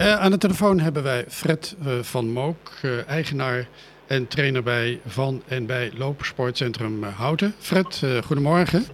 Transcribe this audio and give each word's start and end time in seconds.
Uh, 0.00 0.20
aan 0.20 0.30
de 0.30 0.38
telefoon 0.38 0.78
hebben 0.78 1.02
wij 1.02 1.24
Fred 1.28 1.76
uh, 1.86 1.92
van 2.02 2.32
Mook, 2.32 2.70
uh, 2.82 3.08
eigenaar 3.08 3.66
en 4.06 4.28
trainer 4.28 4.62
bij 4.62 5.00
van 5.06 5.42
en 5.48 5.66
bij 5.66 5.90
Loopsportcentrum 5.94 7.02
Houten. 7.02 7.54
Fred, 7.58 8.02
goedemorgen. 8.24 8.86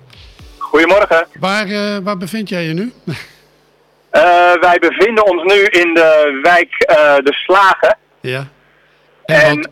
Goedemorgen. 0.58 1.27
Waar, 1.40 1.66
waar 2.03 2.16
bevind 2.16 2.48
jij 2.48 2.64
je 2.64 2.72
nu? 2.72 2.92
wij 4.61 4.79
bevinden 4.80 5.27
ons 5.27 5.42
nu 5.42 5.64
in 5.64 5.95
de 5.95 6.40
wijk 6.42 6.70
De 7.25 7.32
Slagen. 7.32 7.98
Ja. 8.20 8.46
En, 9.25 9.46
en 9.46 9.70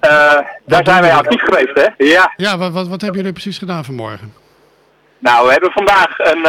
daar 0.67 0.85
zijn 0.85 1.03
wij 1.03 1.13
actief 1.13 1.43
geweest, 1.43 1.75
hè? 1.75 2.05
Ja. 2.05 2.33
Ja, 2.37 2.59
wat, 2.59 2.73
wat, 2.73 2.89
wat 2.89 3.01
hebben 3.01 3.19
jullie 3.19 3.33
precies 3.33 3.59
gedaan 3.59 3.85
vanmorgen? 3.85 4.35
Nou, 5.19 5.47
we 5.47 5.53
hebben 5.53 5.73
vandaag 5.73 6.19
een, 6.19 6.47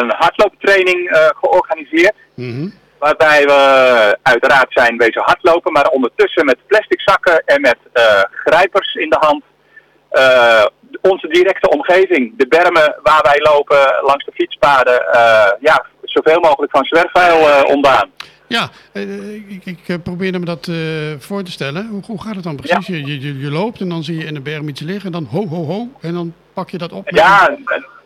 een 0.00 0.14
hardlooptraining 0.16 1.32
georganiseerd. 1.40 2.14
Mm 2.34 2.72
Waarbij 3.06 3.44
we 3.44 4.18
uiteraard 4.22 4.72
zijn 4.72 4.96
wezen 4.96 5.22
hardlopen, 5.24 5.72
maar 5.72 5.88
ondertussen 5.88 6.44
met 6.44 6.66
plastic 6.66 7.00
zakken 7.00 7.42
en 7.44 7.60
met 7.60 7.76
uh, 7.94 8.22
grijpers 8.30 8.94
in 8.94 9.10
de 9.10 9.16
hand 9.20 9.42
uh, 10.12 10.64
onze 11.00 11.28
directe 11.28 11.68
omgeving, 11.68 12.36
de 12.36 12.46
bermen 12.46 12.96
waar 13.02 13.22
wij 13.22 13.40
lopen 13.52 13.98
langs 14.02 14.24
de 14.24 14.32
fietspaden, 14.34 15.02
uh, 15.14 15.48
ja, 15.60 15.86
zoveel 16.02 16.40
mogelijk 16.40 16.72
van 16.72 16.84
zwerfvuil 16.84 17.64
ontdaan. 17.64 18.10
Ja, 18.46 18.68
ik, 19.48 19.64
ik 19.64 20.02
probeerde 20.02 20.38
me 20.38 20.44
dat 20.44 20.70
voor 21.18 21.42
te 21.42 21.50
stellen. 21.50 21.86
Hoe, 21.86 22.02
hoe 22.06 22.22
gaat 22.22 22.34
het 22.34 22.44
dan 22.44 22.56
precies? 22.56 22.86
Je, 22.86 23.06
je, 23.06 23.38
je, 23.38 23.50
loopt 23.50 23.80
en 23.80 23.88
dan 23.88 24.04
zie 24.04 24.18
je 24.18 24.24
in 24.24 24.34
de 24.34 24.40
berm 24.40 24.68
iets 24.68 24.80
liggen 24.80 25.06
en 25.06 25.12
dan 25.12 25.28
ho, 25.30 25.46
ho, 25.46 25.64
ho. 25.64 25.88
En 26.00 26.14
dan 26.14 26.34
pak 26.52 26.70
je 26.70 26.78
dat 26.78 26.92
op. 26.92 27.10
Ja, 27.10 27.56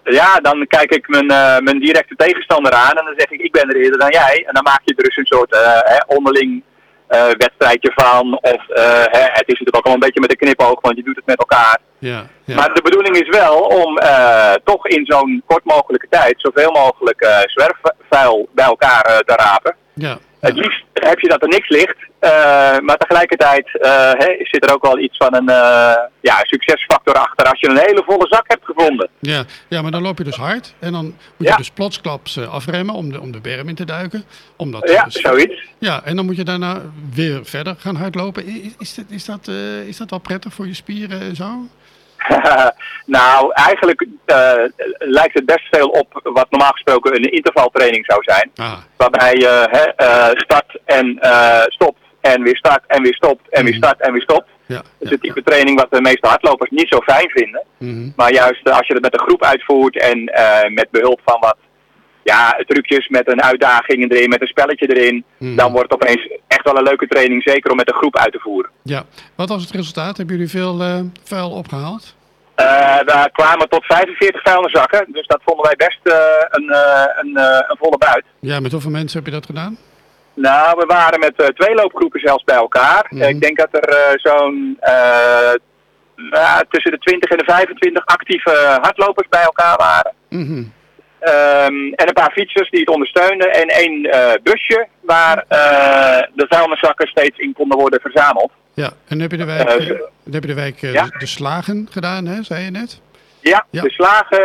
ja, 0.04 0.36
dan 0.36 0.66
kijk 0.66 0.90
ik 0.90 1.08
mijn, 1.08 1.32
uh, 1.32 1.58
mijn 1.58 1.78
directe 1.78 2.14
tegenstander 2.16 2.72
aan 2.72 2.96
en 2.98 3.04
dan 3.04 3.14
zeg 3.16 3.30
ik, 3.30 3.40
ik 3.40 3.52
ben 3.52 3.68
er 3.68 3.76
eerder 3.76 3.98
dan 3.98 4.10
jij. 4.10 4.44
En 4.46 4.54
dan 4.54 4.62
maak 4.62 4.80
je 4.84 4.94
er 4.96 5.04
dus 5.04 5.16
een 5.16 5.26
soort 5.26 5.54
uh, 5.54 5.60
hè, 5.82 5.98
onderling 6.06 6.62
uh, 7.10 7.24
wedstrijdje 7.24 7.92
van. 7.94 8.38
Of 8.40 8.62
hè, 9.10 9.22
het 9.22 9.46
is 9.46 9.58
natuurlijk 9.58 9.76
ook 9.76 9.86
al 9.86 9.92
een 9.92 10.06
beetje 10.06 10.20
met 10.20 10.30
een 10.30 10.36
knipoog, 10.36 10.80
want 10.80 10.96
je 10.96 11.02
doet 11.02 11.16
het 11.16 11.26
met 11.26 11.38
elkaar. 11.38 11.78
Ja, 11.98 12.26
ja. 12.44 12.54
Maar 12.54 12.74
de 12.74 12.82
bedoeling 12.82 13.16
is 13.16 13.28
wel 13.28 13.56
om 13.58 13.98
toch 14.64 14.86
in 14.86 15.06
zo'n 15.06 15.42
kort 15.46 15.64
mogelijke 15.64 16.06
tijd 16.10 16.34
zoveel 16.36 16.70
mogelijk 16.70 17.44
zwerfvuil 17.44 18.48
bij 18.54 18.64
elkaar 18.64 19.02
te 19.04 19.34
rapen. 19.36 19.76
Ja. 19.94 20.18
Het 20.40 20.54
liefst 20.54 20.84
heb 20.92 21.18
je 21.18 21.28
dat 21.28 21.42
er 21.42 21.48
niks 21.48 21.68
ligt, 21.68 21.96
uh, 22.20 22.30
maar 22.78 22.96
tegelijkertijd 22.96 23.68
uh, 23.74 24.12
he, 24.12 24.36
zit 24.38 24.64
er 24.64 24.74
ook 24.74 24.82
wel 24.82 24.98
iets 24.98 25.16
van 25.16 25.34
een 25.34 25.48
uh, 25.50 25.94
ja, 26.20 26.38
succesfactor 26.42 27.14
achter 27.14 27.46
als 27.46 27.60
je 27.60 27.68
een 27.68 27.78
hele 27.78 28.02
volle 28.06 28.26
zak 28.28 28.44
hebt 28.46 28.64
gevonden. 28.64 29.08
Ja, 29.18 29.44
ja 29.68 29.82
maar 29.82 29.90
dan 29.90 30.02
loop 30.02 30.18
je 30.18 30.24
dus 30.24 30.36
hard 30.36 30.74
en 30.78 30.92
dan 30.92 31.04
moet 31.04 31.46
ja. 31.46 31.50
je 31.50 31.56
dus 31.56 31.70
plotsklaps 31.70 32.38
afremmen 32.38 32.94
om 32.94 33.12
de, 33.12 33.20
om 33.20 33.32
de 33.32 33.40
berm 33.40 33.68
in 33.68 33.74
te 33.74 33.84
duiken. 33.84 34.24
Omdat, 34.56 34.90
ja, 34.90 35.04
zoiets. 35.08 35.66
Ja, 35.78 36.02
en 36.04 36.16
dan 36.16 36.24
moet 36.24 36.36
je 36.36 36.44
daarna 36.44 36.80
weer 37.14 37.40
verder 37.44 37.74
gaan 37.78 37.96
hardlopen. 37.96 38.46
Is, 38.46 38.74
is, 38.78 38.94
dat, 38.94 39.04
is, 39.08 39.24
dat, 39.24 39.48
is 39.86 39.96
dat 39.96 40.10
wel 40.10 40.18
prettig 40.18 40.52
voor 40.52 40.66
je 40.66 40.74
spieren 40.74 41.20
en 41.20 41.36
zo? 41.36 41.68
nou, 43.18 43.52
eigenlijk 43.52 44.06
uh, 44.26 44.52
lijkt 44.98 45.34
het 45.34 45.46
best 45.46 45.68
veel 45.70 45.88
op 45.88 46.20
wat 46.22 46.50
normaal 46.50 46.72
gesproken 46.72 47.14
een 47.14 47.32
intervaltraining 47.32 48.04
zou 48.06 48.22
zijn. 48.22 48.50
Ah. 48.56 48.78
Waarbij 48.96 49.34
je 49.34 49.68
uh, 50.00 50.40
start 50.40 50.78
en 50.84 51.18
uh, 51.22 51.62
stopt 51.66 51.98
en 52.20 52.42
weer 52.42 52.56
start 52.56 52.84
en 52.86 53.02
weer 53.02 53.14
stopt 53.14 53.48
en 53.50 53.64
weer 53.64 53.74
start 53.74 54.00
en 54.00 54.12
weer 54.12 54.22
stopt. 54.22 54.48
Ja, 54.66 54.76
dat 54.76 54.84
is 54.98 55.10
het 55.10 55.20
type 55.20 55.42
training 55.42 55.80
wat 55.80 55.90
de 55.90 56.00
meeste 56.00 56.26
hardlopers 56.26 56.70
niet 56.70 56.88
zo 56.88 57.00
fijn 57.00 57.30
vinden. 57.30 57.62
Mm 57.78 57.88
-hmm. 57.88 58.12
Maar 58.16 58.32
juist 58.32 58.70
als 58.70 58.86
je 58.86 58.92
het 58.92 59.02
met 59.02 59.14
een 59.14 59.26
groep 59.26 59.44
uitvoert 59.44 59.98
en 59.98 60.24
met 60.74 60.90
behulp 60.90 61.20
van 61.24 61.40
wat 61.40 61.56
ja, 62.22 62.62
trucjes 62.66 63.08
met 63.08 63.30
een 63.30 63.42
uitdaging 63.42 64.10
erin, 64.10 64.28
met 64.28 64.40
een 64.40 64.46
spelletje 64.46 64.96
erin, 64.96 65.24
-hmm. 65.38 65.56
dan 65.56 65.72
wordt 65.72 65.92
het 65.92 66.02
opeens 66.02 66.28
echt 66.46 66.64
wel 66.64 66.76
een 66.76 66.82
leuke 66.82 67.06
training, 67.06 67.42
zeker 67.42 67.70
om 67.70 67.76
met 67.76 67.88
een 67.88 67.98
groep 67.98 68.16
uit 68.16 68.32
te 68.32 68.38
voeren. 68.38 68.70
Ja, 68.82 69.04
wat 69.34 69.48
was 69.48 69.62
het 69.62 69.70
resultaat? 69.70 70.16
Hebben 70.16 70.36
jullie 70.36 70.50
veel 70.50 70.80
uh, 70.80 71.00
vuil 71.24 71.50
opgehaald? 71.50 72.14
Uh, 72.60 73.06
daar 73.06 73.30
kwamen 73.30 73.68
tot 73.68 73.84
45 73.84 74.42
vuilniszakken, 74.42 75.06
dus 75.08 75.26
dat 75.26 75.40
vonden 75.44 75.64
wij 75.64 75.76
best 75.76 76.00
uh, 76.02 76.14
een, 76.50 76.64
uh, 76.64 77.04
een, 77.20 77.36
een, 77.68 77.76
volle 77.78 77.98
buit. 77.98 78.24
Ja, 78.40 78.60
met 78.60 78.72
hoeveel 78.72 78.90
mensen 78.90 79.18
heb 79.18 79.26
je 79.26 79.32
dat 79.32 79.46
gedaan? 79.46 79.78
Nou, 80.34 80.78
we 80.78 80.86
waren 80.86 81.20
met 81.20 81.54
twee 81.56 81.74
loopgroepen 81.74 82.20
zelfs 82.20 82.44
bij 82.44 82.56
elkaar. 82.56 83.06
Mhm. 83.08 83.22
Ik 83.22 83.40
denk 83.40 83.56
dat 83.56 83.68
er 83.70 84.20
zo'n 84.20 84.78
tussen 86.68 86.90
de 86.90 86.98
20 86.98 87.30
en 87.30 87.38
de 87.38 87.44
25 87.44 88.06
actieve 88.06 88.78
hardlopers 88.80 89.28
bij 89.28 89.42
elkaar 89.42 89.76
waren. 89.76 90.12
Mhm. 90.28 90.62
Um, 91.22 91.92
en 91.94 92.08
een 92.08 92.12
paar 92.12 92.32
fietsers 92.32 92.70
die 92.70 92.80
het 92.80 92.88
ondersteunden 92.88 93.52
en 93.52 93.66
één 93.66 94.06
uh, 94.06 94.32
busje 94.42 94.88
waar 95.00 95.36
uh, 95.36 96.22
de 96.34 96.46
vuilniszakken 96.48 97.08
steeds 97.08 97.38
in 97.38 97.52
konden 97.52 97.78
worden 97.78 98.00
verzameld. 98.00 98.50
Ja, 98.80 98.92
en 99.08 99.20
heb 99.20 99.30
je 99.30 99.36
de 99.36 99.44
wijk, 99.44 99.68
Eh, 99.68 99.86
dan 100.24 100.32
heb 100.32 100.42
je 100.42 100.48
de, 100.48 100.54
wijk 100.54 100.80
ja. 100.80 101.04
de, 101.04 101.18
de, 101.18 101.26
slagen 101.26 101.88
gedaan, 101.90 102.26
hè, 102.26 102.42
zei 102.42 102.64
je 102.64 102.70
net? 102.70 103.00
Ja, 103.40 103.66
Ja. 103.70 103.82
de 103.82 103.90
slagen, 103.90 104.44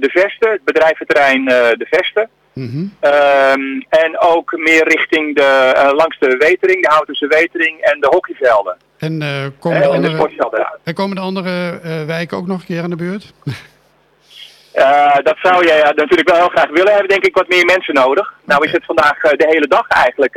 de 0.00 0.10
vesten, 0.12 0.50
het 0.50 0.64
bedrijventerrein 0.64 1.44
de 1.44 1.86
vesten. 1.90 2.28
Mhm. 2.52 2.78
Um, 2.78 3.84
en 3.88 4.18
ook 4.18 4.56
meer 4.56 4.88
richting 4.88 5.36
de, 5.36 5.92
langs 5.96 6.18
de 6.18 6.36
Wetering, 6.36 6.82
de 6.82 6.92
Houtense 6.92 7.26
Wetering 7.26 7.80
en 7.80 8.00
de 8.00 8.06
hockeyvelden. 8.10 8.76
En, 8.98 9.22
eh, 9.22 9.28
komen, 9.58 9.80
de 9.80 9.86
en 9.86 10.02
de 10.02 10.08
andere, 10.08 10.78
en 10.84 10.94
komen 10.94 11.16
de 11.16 11.22
andere 11.22 11.80
eh, 11.82 12.04
wijken 12.04 12.36
ook 12.36 12.46
nog 12.46 12.60
een 12.60 12.66
keer 12.66 12.82
aan 12.82 12.90
de 12.90 12.96
beurt? 12.96 13.32
Dat 15.22 15.36
zou 15.42 15.66
je 15.66 15.76
uh, 15.76 15.82
natuurlijk 15.82 16.28
wel 16.28 16.38
heel 16.38 16.48
graag 16.48 16.70
willen 16.70 16.92
hebben, 16.92 17.08
denk 17.08 17.24
ik, 17.24 17.34
wat 17.34 17.48
meer 17.48 17.64
mensen 17.64 17.94
nodig. 17.94 18.34
Nou 18.44 18.64
is 18.64 18.72
het 18.72 18.84
vandaag 18.84 19.20
de 19.20 19.46
hele 19.48 19.66
dag 19.66 19.88
eigenlijk 19.88 20.34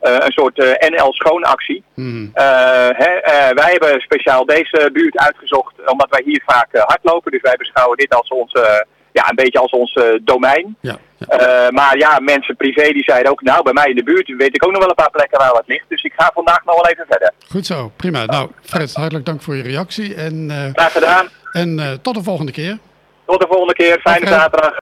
een 0.00 0.32
soort 0.32 0.56
NL 0.90 1.12
schoonactie. 1.12 1.82
Mhm. 1.94 2.26
Hè, 2.32 3.10
wij 3.54 3.70
hebben 3.70 4.00
speciaal 4.00 4.44
deze 4.44 4.90
buurt 4.92 5.18
uitgezocht, 5.18 5.74
omdat 5.86 6.10
wij 6.10 6.22
hier 6.24 6.42
vaak 6.46 6.68
hardlopen. 6.72 7.32
Dus 7.32 7.40
wij 7.40 7.56
beschouwen 7.56 7.96
dit 7.96 8.14
als 8.14 8.28
onze, 8.28 8.86
ja, 9.12 9.28
een 9.28 9.34
beetje 9.34 9.58
als 9.58 9.70
ons 9.72 9.98
domein. 10.22 10.76
Ja, 10.80 10.96
ja. 11.18 11.70
maar 11.70 11.98
ja, 11.98 12.18
mensen 12.18 12.56
privé 12.56 12.92
die 12.92 13.04
zeiden 13.06 13.30
ook, 13.30 13.42
nou 13.42 13.62
bij 13.62 13.72
mij 13.72 13.88
in 13.88 13.96
de 13.96 14.04
buurt 14.04 14.36
weet 14.36 14.54
ik 14.54 14.64
ook 14.64 14.70
nog 14.70 14.80
wel 14.80 14.88
een 14.88 14.94
paar 14.94 15.10
plekken 15.10 15.38
waar 15.38 15.52
wat 15.52 15.66
ligt. 15.66 15.84
Dus 15.88 16.02
ik 16.02 16.12
ga 16.16 16.30
vandaag 16.34 16.64
nog 16.64 16.74
wel 16.74 16.90
even 16.90 17.06
verder. 17.08 17.32
Goed 17.48 17.66
zo, 17.66 17.92
prima. 17.96 18.24
Nou, 18.24 18.50
Fred, 18.62 18.94
hartelijk 18.94 19.26
dank 19.26 19.42
voor 19.42 19.56
je 19.56 19.62
reactie. 19.62 20.14
En, 20.14 20.50
Graag 20.74 20.92
gedaan. 20.92 21.28
en 21.52 21.98
tot 22.02 22.14
de 22.14 22.22
volgende 22.22 22.52
keer. 22.52 22.78
Tot 23.26 23.40
de 23.40 23.46
volgende 23.46 23.74
keer. 23.74 24.00
Fijne 24.00 24.26
zaterdag. 24.26 24.76